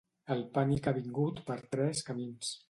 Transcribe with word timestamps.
El 0.35 0.39
pànic 0.55 0.89
ha 0.89 0.93
vingut 0.95 1.43
per 1.51 1.59
tres 1.77 2.03
camins. 2.09 2.53